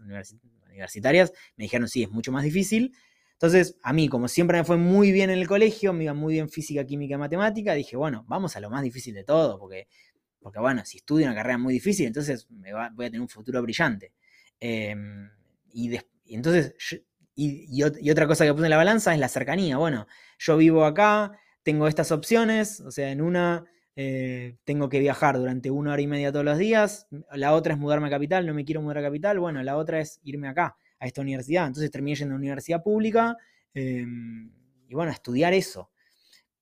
[0.70, 2.94] universitarias, me dijeron, sí, es mucho más difícil.
[3.34, 6.34] Entonces, a mí, como siempre me fue muy bien en el colegio, me iba muy
[6.34, 9.88] bien física, química, matemática, dije, bueno, vamos a lo más difícil de todo, porque,
[10.42, 13.62] porque bueno, si estudio una carrera muy difícil, entonces me voy a tener un futuro
[13.62, 14.12] brillante.
[14.60, 15.30] Em,
[15.72, 16.74] y, entonces,
[17.36, 19.78] y, otra cosa que puse en la balanza es la cercanía.
[19.78, 21.32] Bueno, yo vivo acá,
[21.64, 23.64] tengo estas opciones, o sea, en una
[23.96, 27.80] eh, tengo que viajar durante una hora y media todos los días, la otra es
[27.80, 30.78] mudarme a capital, no me quiero mudar a capital, bueno, la otra es irme acá,
[31.00, 31.68] a esta universidad.
[31.68, 33.38] Entonces terminé yendo a una universidad pública
[33.74, 34.52] em,
[34.88, 35.92] y bueno, a estudiar eso.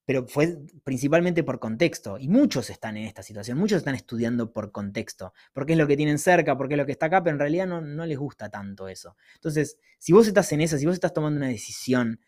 [0.06, 2.18] Pero fue principalmente por contexto.
[2.18, 5.98] Y muchos están en esta situación, muchos están estudiando por contexto, porque es lo que
[5.98, 8.50] tienen cerca, porque es lo que está acá, pero en realidad no, no les gusta
[8.50, 9.18] tanto eso.
[9.36, 12.22] Entonces, si vos estás en esa, si vos estás tomando una decisión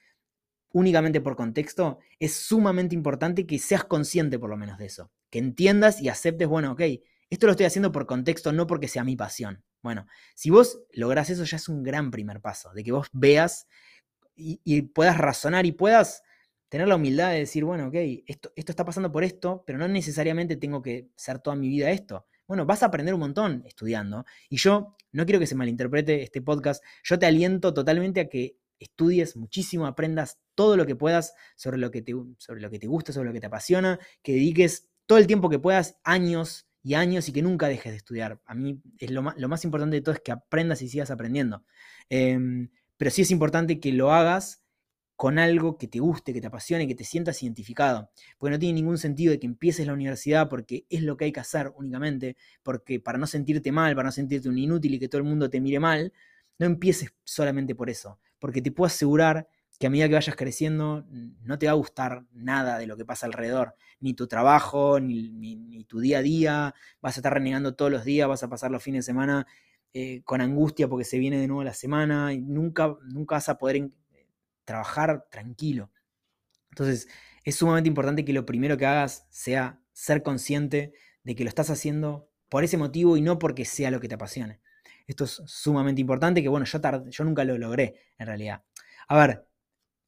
[0.71, 5.39] únicamente por contexto, es sumamente importante que seas consciente por lo menos de eso, que
[5.39, 6.82] entiendas y aceptes, bueno, ok,
[7.29, 9.63] esto lo estoy haciendo por contexto, no porque sea mi pasión.
[9.82, 13.67] Bueno, si vos lográs eso ya es un gran primer paso, de que vos veas
[14.36, 16.23] y, puedas razonar y puedas
[16.69, 17.95] tener la humildad de decir, bueno, ok,
[18.27, 21.91] esto, esto está pasando por esto, pero no necesariamente tengo que ser toda mi vida
[21.91, 22.25] esto.
[22.47, 24.25] Bueno, vas a aprender un montón estudiando.
[24.49, 26.84] Y yo no quiero que se malinterprete este podcast.
[27.03, 31.92] Yo te aliento totalmente a que estudies muchísimo, aprendas todo lo que puedas sobre lo
[31.92, 35.18] que te, sobre lo que te gusta, sobre lo que te apasiona, que dediques todo
[35.18, 38.42] el tiempo que puedas, años y años, y que nunca dejes de estudiar.
[38.46, 41.63] A mí es lo, más, importante de todo es que aprendas y sigas aprendiendo.
[42.10, 44.63] Em, pero sí es importante que lo hagas
[45.20, 48.10] con algo que te guste, que te apasione, que te sientas identificado.
[48.38, 51.34] Porque no tiene ningún sentido de que empieces la universidad porque es lo que hay
[51.34, 55.10] que hacer únicamente, porque para no sentirte mal, para no sentirte un inútil y que
[55.10, 56.13] todo el mundo te mire mal,
[56.58, 59.47] no empieces solamente por eso, porque te puedo asegurar
[59.80, 63.06] que a medida que vayas creciendo no te va a gustar nada de lo que
[63.06, 67.89] pasa alrededor, ni tu trabajo, ni, tu día a día, vas a estar renegando todos
[67.89, 69.47] los días, vas a pasar los fines de semana
[69.93, 73.58] eh, con angustia porque se viene de nuevo la semana y nunca, nunca vas a
[73.58, 73.91] poder eh,
[74.65, 75.91] trabajar tranquilo.
[76.71, 77.08] Entonces,
[77.45, 81.69] es sumamente importante que lo primero que hagas sea ser consciente de que lo estás
[81.69, 84.60] haciendo por ese motivo y no porque sea lo que te apasione.
[85.10, 88.63] Esto es sumamente importante, que bueno, yo, nunca lo logré en realidad.
[89.08, 89.45] A ver,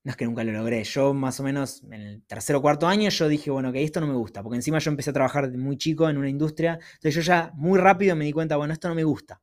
[0.04, 0.84] no es que nunca lo logré.
[0.84, 4.02] Yo más o menos en el tercer o cuarto año yo dije, bueno, que esto
[4.02, 7.16] no me gusta, porque encima yo empecé a trabajar muy chico en una industria, entonces
[7.16, 9.42] yo ya muy rápido me di cuenta, bueno, esto no me gusta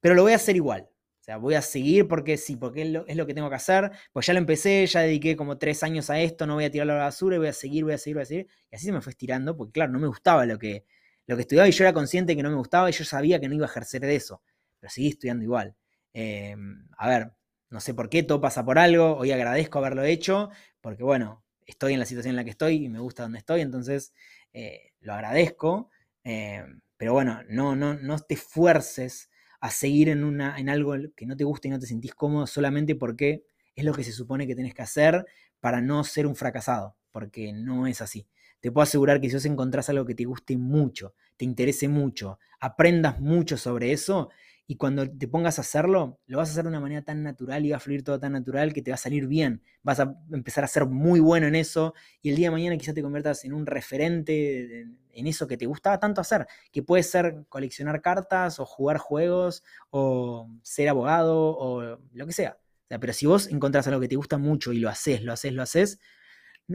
[0.00, 0.88] pero lo voy a hacer igual.
[1.20, 3.90] O sea, voy a seguir porque sí, porque es lo, que tengo que hacer.
[4.12, 6.94] Pues ya lo empecé, ya dediqué como tres años a esto, no voy a tirarlo
[6.94, 8.46] a la basura y voy a seguir, voy a seguir, voy a seguir.
[8.70, 10.84] Y así se me fue estirando, porque claro, no me gustaba lo que,
[11.26, 13.48] lo que estudiaba y yo era consciente que no me gustaba y yo sabía que
[13.48, 14.42] no iba a ejercer de eso.
[14.80, 15.76] Pero seguí estudiando igual.
[16.12, 17.32] Em, a ver,
[17.70, 19.16] no sé por qué, todo pasa por algo.
[19.16, 22.88] Hoy agradezco haberlo hecho, porque bueno, estoy en la situación en la que estoy y
[22.88, 24.12] me gusta donde estoy, entonces
[24.52, 25.90] eh, lo agradezco.
[26.24, 31.26] Em, pero bueno, no, no, no te esfuerces a seguir en, una, en algo que
[31.26, 34.46] no te gusta y no te sentís cómodo solamente porque es lo que se supone
[34.46, 35.24] que tenés que hacer
[35.60, 38.26] para no ser un fracasado, porque no es así.
[38.60, 42.38] Te puedo asegurar que si vos encontrás algo que te guste mucho, te interese mucho,
[42.60, 44.30] aprendas mucho sobre eso,
[44.70, 47.66] y cuando te pongas a hacerlo, lo vas a hacer de una manera tan natural
[47.66, 49.64] y va a fluir todo tan natural que te va a salir bien.
[49.82, 52.94] Vas a empezar a ser muy bueno en eso y el día de mañana quizás
[52.94, 57.46] te conviertas en un referente en eso que te gustaba tanto hacer, que puede ser
[57.48, 62.56] coleccionar cartas o jugar juegos o ser abogado o lo que sea.
[62.86, 65.62] pero si vos encontrás algo que te gusta mucho y lo haces, lo haces, lo
[65.64, 65.98] haces,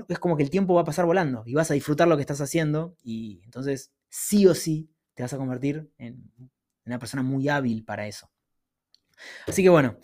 [0.10, 2.24] es como que el tiempo va a pasar volando y vas a disfrutar lo que
[2.24, 6.30] estás haciendo y entonces sí o sí te vas a convertir en
[6.86, 8.30] una persona muy hábil para eso.
[9.48, 9.98] Así que bueno,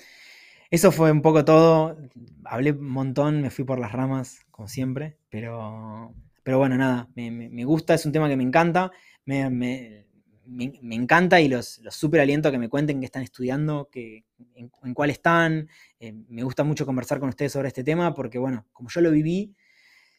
[0.69, 1.97] eso fue un poco todo.
[2.45, 6.13] Hablé un montón, me fui por las ramas, como siempre, pero,
[6.43, 8.91] pero bueno, nada, me, gusta, es un tema que me encanta,
[9.25, 10.05] me,
[10.91, 15.09] encanta y los, los súper aliento que me cuenten que están estudiando, que, en, cuál
[15.09, 15.67] están.
[15.99, 19.11] Eh, me gusta mucho conversar con ustedes sobre este tema porque, bueno, como yo lo
[19.11, 19.53] viví,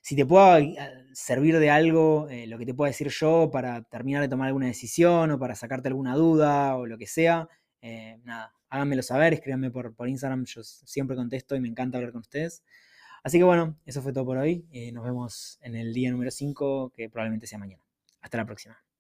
[0.03, 0.77] si te puedo eh,
[1.13, 4.67] servir de algo, eh, lo que te pueda decir yo para terminar de tomar alguna
[4.67, 7.49] decisión o para sacarte alguna duda o lo que sea,
[7.81, 12.13] eh, nada, háganmelo saber, escríbanme por, por, Instagram, yo siempre contesto y me encanta hablar
[12.13, 12.65] con ustedes.
[13.23, 14.67] Así que bueno, eso fue todo por hoy.
[14.93, 17.83] nos vemos en el día número 5, que probablemente sea mañana.
[18.21, 18.92] Hasta la próxima.